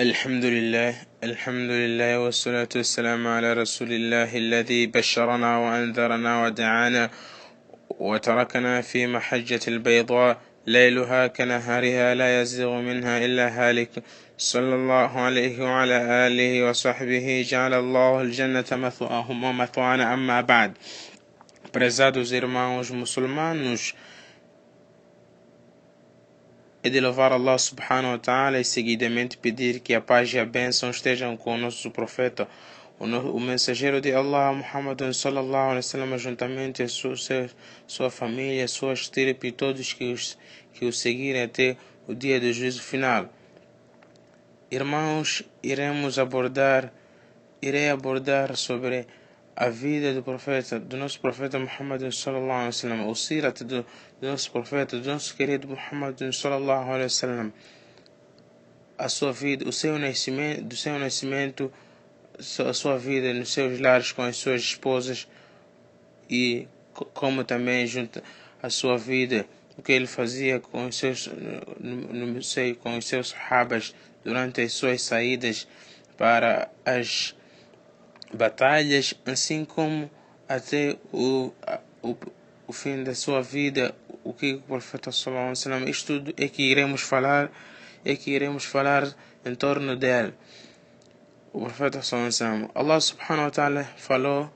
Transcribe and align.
الحمد 0.00 0.44
لله 0.44 0.94
الحمد 1.24 1.70
لله 1.70 2.18
والصلاة 2.18 2.68
والسلام 2.76 3.26
على 3.26 3.52
رسول 3.52 3.92
الله 3.92 4.36
الذي 4.36 4.86
بشرنا 4.86 5.58
وأنذرنا 5.58 6.32
ودعانا 6.42 7.10
وتركنا 7.98 8.80
في 8.80 9.06
محجة 9.06 9.60
البيضاء. 9.68 10.40
ليلها 10.66 11.26
كنهارها 11.26 12.14
لا 12.14 12.40
يزيغ 12.40 12.72
منها 12.80 13.24
إلا 13.24 13.46
هالك. 13.48 13.90
صلى 14.38 14.74
الله 14.74 15.20
عليه 15.20 15.64
وعلى 15.64 16.26
آله 16.26 16.68
وصحبه 16.68 17.44
جعل 17.48 17.74
الله 17.74 18.20
الجنة 18.20 18.70
مثواهم 18.72 19.44
ومثوانا. 19.44 20.14
أما 20.14 20.40
بعد 20.40 20.72
Prezados 21.72 22.32
irmãos 22.32 22.90
muçulmanos, 22.90 23.94
e 26.82 26.88
de 26.88 27.00
louvar 27.00 27.32
Allah 27.32 27.58
subhanahu 27.58 28.12
wa 28.12 28.18
ta'ala 28.18 28.58
e 28.58 28.64
seguidamente 28.64 29.36
pedir 29.36 29.80
que 29.80 29.94
a 29.94 30.00
paz 30.00 30.32
e 30.32 30.38
a 30.38 30.44
bênção 30.46 30.90
estejam 30.90 31.36
com 31.36 31.54
o 31.54 31.58
nosso 31.58 31.90
profeta, 31.90 32.48
o, 32.98 33.06
no, 33.06 33.34
o 33.34 33.40
mensageiro 33.40 34.00
de 34.00 34.12
Allah, 34.12 34.52
Muhammad 34.52 35.00
sallallahu 35.12 35.70
alaihi 35.70 35.76
wasallam, 35.84 36.18
juntamente 36.18 36.82
a 36.82 36.88
sua, 36.88 37.14
sua 37.86 38.10
família, 38.10 38.66
sua 38.66 38.94
estirpe 38.94 39.48
e 39.48 39.52
todos 39.52 39.92
que, 39.92 40.12
os, 40.12 40.38
que 40.72 40.86
o 40.86 40.92
seguirem 40.92 41.42
até 41.42 41.76
o 42.06 42.14
dia 42.14 42.40
do 42.40 42.52
juízo 42.52 42.82
final. 42.82 43.28
Irmãos, 44.70 45.42
iremos 45.62 46.18
abordar, 46.18 46.92
irei 47.60 47.90
abordar 47.90 48.56
sobre 48.56 49.06
a 49.60 49.68
vida 49.68 50.14
do 50.14 50.22
profeta, 50.22 50.80
do 50.80 50.96
nosso 50.96 51.20
profeta 51.20 51.58
Muhammad 51.58 52.00
sallallahu 52.10 52.60
alaihi 52.60 52.66
wasallam, 52.68 53.08
o 53.10 53.14
sirat 53.14 53.62
do, 53.62 53.84
do 54.18 54.26
nosso 54.26 54.50
profeta, 54.50 54.98
do 54.98 55.06
nosso 55.06 55.36
querido 55.36 55.68
Muhammad 55.68 56.18
sallallahu 56.32 56.88
alaihi 56.88 57.02
wasallam, 57.02 57.52
a 58.96 59.06
sua 59.10 59.34
vida, 59.34 59.68
o 59.68 59.72
seu 59.72 59.98
nascimento, 59.98 60.62
do 60.62 60.74
seu 60.74 60.98
nascimento, 60.98 61.70
a 62.66 62.72
sua 62.72 62.96
vida 62.96 63.34
nos 63.34 63.52
seus 63.52 63.78
lares 63.78 64.12
com 64.12 64.22
as 64.22 64.38
suas 64.38 64.62
esposas 64.62 65.28
e 66.30 66.66
como 67.12 67.44
também 67.44 67.86
junto 67.86 68.22
a 68.62 68.70
sua 68.70 68.96
vida, 68.96 69.44
o 69.76 69.82
que 69.82 69.92
ele 69.92 70.06
fazia 70.06 70.58
com 70.58 70.86
os 70.86 70.96
seus, 70.96 71.28
não 71.78 72.40
sei, 72.40 72.74
com 72.74 72.96
os 72.96 73.06
seus 73.06 73.28
sahabas 73.28 73.94
durante 74.24 74.62
as 74.62 74.72
suas 74.72 75.02
saídas 75.02 75.68
para 76.16 76.70
as 76.82 77.34
batalhas, 78.32 79.14
assim 79.26 79.64
como 79.64 80.10
até 80.48 80.96
o, 81.12 81.52
o, 82.02 82.16
o 82.66 82.72
fim 82.72 83.02
da 83.04 83.14
sua 83.14 83.42
vida, 83.42 83.94
o 84.24 84.32
que 84.32 84.54
o 84.54 84.60
profeta 84.62 85.10
sallallahu 85.12 85.52
alaihi 85.66 85.90
isto 85.90 86.06
tudo 86.18 86.34
é 86.36 86.48
que 86.48 86.62
iremos 86.62 87.00
falar, 87.00 87.50
é 88.04 88.14
que 88.16 88.30
iremos 88.30 88.64
falar 88.64 89.14
em 89.44 89.54
torno 89.54 89.96
dele. 89.96 90.34
O 91.52 91.60
profeta 91.60 91.98
wasallam, 91.98 92.70
Allah 92.74 93.00
subhanahu 93.00 93.44
wa 93.46 93.50
ta'ala 93.50 93.84
falou 93.96 94.50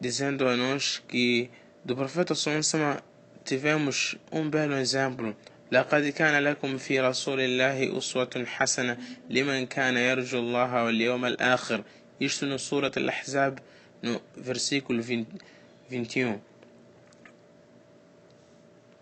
dizendo 0.00 0.46
a 0.46 0.56
nós 0.56 1.02
que 1.08 1.50
do 1.84 1.96
profeta 1.96 2.34
wasallam 2.34 2.98
tivemos 3.44 4.16
um 4.30 4.48
belo 4.48 4.76
exemplo 4.76 5.34
لقد 5.72 6.08
كان 6.08 6.42
لكم 6.44 6.78
في 6.78 7.00
رسول 7.00 7.40
الله 7.40 7.98
أسوة 7.98 8.44
حسنة 8.46 8.98
لمن 9.30 9.66
كان 9.66 9.96
يرجو 9.96 10.38
الله 10.38 10.84
واليوم 10.84 11.24
الآخر 11.24 11.82
Isto 12.20 12.46
no 12.46 12.58
Surat 12.58 12.96
Al-Ahzab, 12.96 13.60
no 14.02 14.20
versículo 14.36 15.02
20, 15.02 15.28
21. 15.88 16.40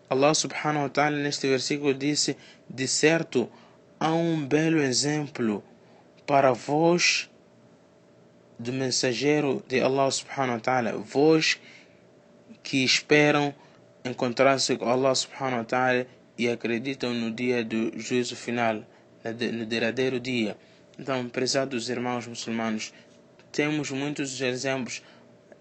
Allah 0.08 0.34
subhanahu 0.34 0.82
wa 0.82 0.88
ta'ala 0.88 1.16
neste 1.18 1.46
versículo 1.48 1.94
disse: 1.94 2.36
De 2.68 2.88
certo, 2.88 3.48
há 3.98 4.12
um 4.12 4.44
belo 4.44 4.80
exemplo 4.82 5.62
para 6.26 6.52
vós 6.52 7.30
do 8.58 8.72
mensageiro 8.72 9.62
de 9.68 9.80
Allah 9.80 10.10
subhanahu 10.10 10.54
wa 10.54 10.60
ta'ala, 10.60 10.92
vós 10.98 11.58
que 12.62 12.84
esperam 12.84 13.54
encontrar-se 14.04 14.76
com 14.76 14.88
Allah 14.88 15.14
subhanahu 15.14 15.58
wa 15.58 15.64
ta'ala 15.64 16.06
e 16.36 16.48
acreditam 16.48 17.14
no 17.14 17.30
dia 17.30 17.64
do 17.64 17.98
juízo 17.98 18.34
final, 18.34 18.84
no 19.24 19.66
derradeiro 19.66 20.18
dia. 20.18 20.56
Então, 21.00 21.26
prezados 21.30 21.88
irmãos 21.88 22.26
muçulmanos, 22.26 22.92
temos 23.50 23.90
muitos 23.90 24.38
exemplos, 24.38 25.02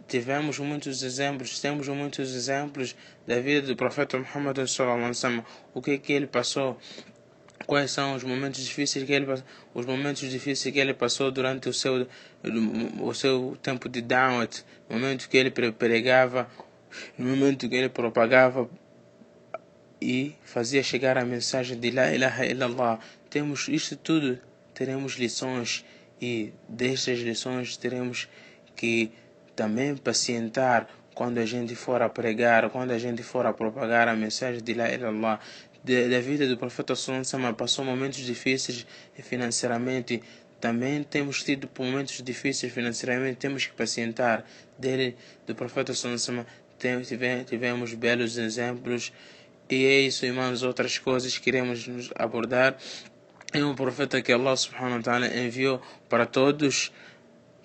tivemos 0.05 0.59
muitos 0.59 1.01
exemplos, 1.01 1.61
temos 1.61 1.87
muitos 1.87 2.35
exemplos 2.35 2.93
da 3.25 3.39
vida 3.39 3.65
do 3.65 3.73
profeta 3.73 4.19
Muhammad 4.19 4.67
sallallahu 4.67 5.45
o 5.73 5.81
que 5.81 5.97
que 5.97 6.11
ele 6.11 6.27
passou, 6.27 6.77
quais 7.65 7.89
são 7.89 8.15
os 8.15 8.23
momentos 8.25 8.65
difíceis 8.65 9.05
que 9.05 9.13
ele 9.13 9.25
os 9.73 9.85
momentos 9.85 10.29
difíceis 10.29 10.73
que 10.73 10.79
ele 10.79 10.93
passou 10.93 11.31
durante 11.31 11.69
o 11.69 11.73
seu 11.73 12.05
o 12.99 13.13
seu 13.13 13.57
tempo 13.63 13.87
de 13.87 14.01
da'wat, 14.01 14.65
o 14.89 14.95
momento 14.95 15.29
que 15.29 15.37
ele 15.37 15.51
pregava, 15.51 16.49
no 17.17 17.25
momento 17.25 17.69
que 17.69 17.75
ele 17.77 17.87
propagava 17.87 18.69
e 20.01 20.35
fazia 20.43 20.83
chegar 20.83 21.17
a 21.17 21.23
mensagem 21.23 21.79
de 21.79 21.91
La 21.91 22.13
ilaha 22.13 22.45
illallah. 22.45 22.99
Temos 23.29 23.69
isto 23.69 23.95
tudo, 23.95 24.39
teremos 24.79 25.15
lições 25.15 25.83
e 26.21 26.53
destas 26.69 27.19
lições 27.19 27.75
teremos 27.75 28.29
que 28.77 29.11
também 29.53 29.93
pacientar 29.97 30.87
quando 31.13 31.37
a 31.37 31.45
gente 31.45 31.75
for 31.75 32.01
a 32.01 32.07
pregar, 32.07 32.69
quando 32.69 32.91
a 32.91 32.97
gente 32.97 33.21
for 33.21 33.45
a 33.45 33.51
propagar 33.51 34.07
a 34.07 34.15
mensagem 34.15 34.63
de 34.63 34.73
La 34.73 34.89
ilallah. 34.89 35.37
Da 35.83 36.19
vida 36.21 36.47
do 36.47 36.57
profeta 36.57 36.95
Sallallahu 36.95 37.55
passou 37.55 37.83
momentos 37.83 38.19
difíceis 38.19 38.87
financeiramente, 39.21 40.23
também 40.61 41.03
temos 41.03 41.43
tido 41.43 41.69
momentos 41.77 42.21
difíceis 42.23 42.71
financeiramente, 42.71 43.35
temos 43.35 43.65
que 43.65 43.73
pacientar. 43.73 44.45
Dele, 44.77 45.17
do 45.45 45.53
profeta 45.53 45.93
Sallallahu 45.93 46.45
tivemos 47.45 47.93
belos 47.95 48.37
exemplos 48.37 49.11
e 49.69 49.85
é 49.85 49.99
isso, 49.99 50.25
irmãos, 50.25 50.63
outras 50.63 50.97
coisas 50.97 51.37
que 51.37 51.43
queremos 51.43 51.87
abordar 52.15 52.75
é 53.52 53.64
um 53.64 53.74
profeta 53.74 54.20
que 54.20 54.32
Allah 54.32 54.56
subhanahu 54.56 54.96
wa 54.96 55.02
ta'ala 55.02 55.26
enviou 55.28 55.80
para 56.08 56.26
todos, 56.26 56.92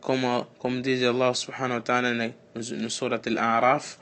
como, 0.01 0.45
como 0.57 0.81
diz 0.81 1.01
Allah 1.03 1.33
subhanahu 1.33 1.79
wa 1.79 1.81
ta'ala 1.81 2.13
no 2.13 2.89
Surah 2.89 3.21
Al-A'raf, 3.25 3.97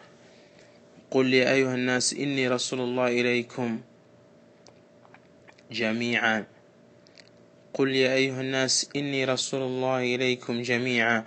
قل 1.10 1.34
يا 1.34 1.54
أيها 1.54 1.76
الناس 1.76 2.14
إني 2.14 2.48
رسول 2.48 2.80
الله 2.82 3.08
إليكم 3.08 3.82
جميعا 5.72 6.46
قل 7.74 7.96
يا 7.96 8.14
أيها 8.14 8.42
الناس 8.42 8.90
إني 8.96 9.26
رسول 9.26 9.62
الله 9.62 10.16
إليكم 10.16 10.62
جميعا 10.62 11.24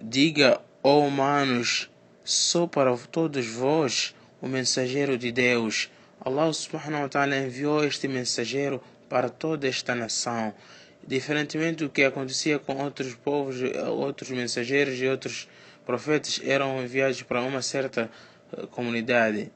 Diga, 0.00 0.60
ó 0.84 0.90
oh 1.00 1.08
humanos, 1.08 1.90
sou 2.22 2.68
para 2.68 2.96
todos 2.96 3.44
vós 3.46 4.14
o 4.40 4.46
mensageiro 4.46 5.18
de 5.18 5.32
Deus. 5.32 5.90
Allah 6.20 6.52
subhanahu 6.52 7.02
wa 7.02 7.08
ta'ala 7.08 7.36
enviou 7.36 7.82
este 7.82 8.06
mensageiro 8.06 8.80
para 9.09 9.29
toda 9.29 9.67
esta 9.67 9.93
nação. 9.95 10.53
Diferentemente 11.05 11.83
do 11.83 11.89
que 11.89 12.03
acontecia 12.03 12.59
com 12.59 12.77
outros 12.77 13.13
povos, 13.15 13.57
outros 13.87 14.29
mensageiros 14.29 14.99
e 14.99 15.07
outros 15.07 15.47
profetas 15.85 16.39
eram 16.43 16.81
enviados 16.81 17.21
para 17.23 17.41
uma 17.41 17.61
certa 17.61 18.09
eh, 18.55 18.65
comunidade. 18.67 19.51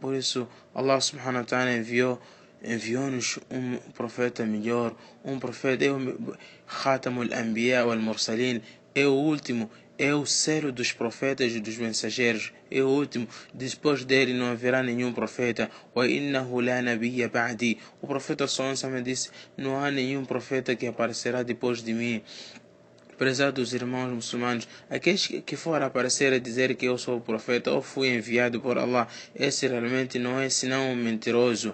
Por 0.00 0.14
isso, 0.14 0.48
Allah 0.74 1.00
subhanahu 1.00 1.40
wa 1.40 1.44
ta'ala 1.44 1.72
enviou 1.72 2.20
enviou-nos 2.64 3.38
um 3.50 3.76
profeta 3.92 4.46
melhor, 4.46 4.96
um 5.22 5.38
profeta, 5.38 5.84
o 5.92 6.34
Khatamul 6.66 7.28
Anbiya 7.34 7.84
wal 7.84 7.98
Mursalin, 7.98 8.62
é 8.94 9.06
o 9.06 9.12
último 9.12 9.70
é 9.98 10.14
o 10.14 10.26
selo 10.26 10.72
dos 10.72 10.92
profetas 10.92 11.52
e 11.52 11.60
dos 11.60 11.76
mensageiros, 11.76 12.52
é 12.70 12.82
o 12.82 12.88
último. 12.88 13.28
Depois 13.52 14.04
dele 14.04 14.32
não 14.32 14.46
haverá 14.46 14.82
nenhum 14.82 15.12
profeta. 15.12 15.70
O 15.94 18.06
profeta 18.06 18.46
Sonsa 18.46 19.02
disse: 19.02 19.30
Não 19.56 19.82
há 19.82 19.90
nenhum 19.90 20.24
profeta 20.24 20.74
que 20.74 20.86
aparecerá 20.86 21.42
depois 21.42 21.82
de 21.82 21.92
mim. 21.92 22.22
Prezados 23.16 23.72
irmãos 23.72 24.12
muçulmanos, 24.12 24.66
aqueles 24.90 25.28
que 25.46 25.54
for 25.54 25.80
aparecer 25.80 26.32
a 26.32 26.38
dizer 26.38 26.74
que 26.74 26.86
eu 26.86 26.98
sou 26.98 27.18
o 27.18 27.20
profeta 27.20 27.70
ou 27.70 27.80
fui 27.80 28.08
enviado 28.08 28.60
por 28.60 28.76
Allah, 28.76 29.06
esse 29.36 29.68
realmente 29.68 30.18
não 30.18 30.40
é 30.40 30.48
senão 30.48 30.90
um 30.90 30.96
mentiroso. 30.96 31.72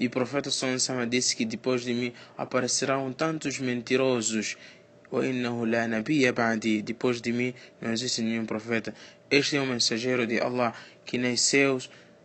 E 0.00 0.06
o 0.06 0.10
profeta 0.10 0.50
Sonsa 0.50 1.06
disse 1.06 1.36
que 1.36 1.44
depois 1.44 1.82
de 1.82 1.92
mim 1.92 2.14
aparecerão 2.38 3.12
tantos 3.12 3.58
mentirosos 3.58 4.56
depois 6.84 7.20
de 7.20 7.32
mim 7.32 7.54
não 7.80 7.92
existe 7.92 8.22
nenhum 8.22 8.44
profeta. 8.44 8.94
Este 9.30 9.56
é 9.56 9.60
o 9.60 9.64
um 9.64 9.66
mensageiro 9.66 10.26
de 10.26 10.40
Allah 10.40 10.74
que 11.04 11.18
nasceu, 11.18 11.78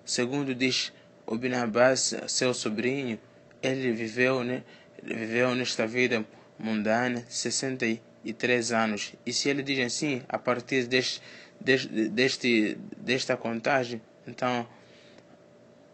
segundo 0.06 0.54
diz 0.54 0.92
o 1.26 1.36
Ibn 1.36 1.56
Abbas, 1.56 2.16
seu 2.28 2.54
sobrinho. 2.54 3.20
Ele 3.62 3.92
viveu, 3.94 4.44
né, 4.44 4.64
viveu 5.02 5.56
nesta 5.56 5.88
vida 5.88 6.26
mundana 6.60 7.24
63 7.30 8.72
anos. 8.72 9.14
E 9.26 9.32
se 9.32 9.50
ele 9.50 9.64
diz 9.64 9.80
assim, 9.80 10.22
a 10.28 10.38
partir 10.38 10.86
deste, 10.88 11.22
deste, 11.60 11.88
deste 11.88 12.78
desta 12.98 13.38
contagem, 13.38 14.02
então 14.28 14.68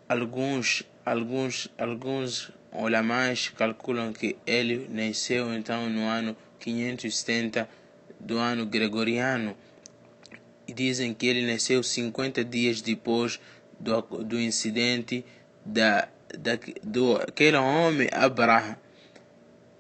alguns, 0.08 0.84
alguns, 1.06 1.70
alguns 1.78 2.52
ulamás 2.72 3.50
calculam 3.50 4.14
que 4.14 4.38
ele 4.46 4.88
nasceu 4.90 5.54
então 5.54 5.90
no 5.90 6.08
ano 6.08 6.36
570 6.60 7.70
do 8.20 8.38
ano 8.38 8.66
gregoriano 8.66 9.56
e 10.68 10.74
dizem 10.74 11.14
que 11.14 11.26
ele 11.26 11.52
nasceu 11.52 11.82
50 11.82 12.44
dias 12.44 12.82
depois 12.82 13.40
do, 13.80 14.02
do 14.02 14.40
incidente 14.40 15.26
da, 15.66 16.08
da, 16.38 16.60
do 16.84 17.16
aquele 17.18 17.58
homem 17.58 18.10
Abraha 18.12 18.80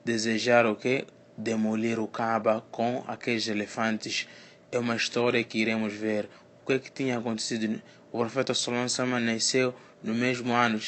desejar 0.03 0.65
o 0.65 0.75
que? 0.75 1.05
Demolir 1.37 1.99
o 1.99 2.07
Kaaba 2.07 2.65
com 2.71 3.03
aqueles 3.07 3.47
elefantes. 3.47 4.27
É 4.71 4.79
uma 4.79 4.95
história 4.95 5.43
que 5.43 5.59
iremos 5.59 5.93
ver. 5.93 6.27
O 6.63 6.67
que 6.67 6.73
é 6.73 6.79
que 6.79 6.91
tinha 6.91 7.17
acontecido? 7.17 7.81
O 8.11 8.17
profeta 8.17 8.53
Sallallahu 8.53 9.19
nasceu 9.19 9.73
no 10.03 10.13
mesmo 10.13 10.53
ano 10.53 10.79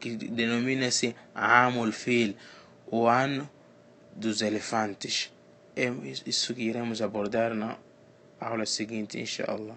que 0.00 0.16
denomina-se 0.16 1.14
Amul 1.34 1.92
Fil, 1.92 2.34
o 2.86 3.06
ano 3.06 3.48
dos 4.16 4.42
elefantes. 4.42 5.32
Isso 6.24 6.54
que 6.54 6.62
iremos 6.62 7.02
abordar 7.02 7.54
na 7.54 7.76
aula 8.40 8.66
seguinte, 8.66 9.18
inshallah. 9.18 9.76